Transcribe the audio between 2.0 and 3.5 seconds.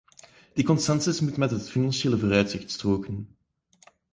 vooruitzicht stroken.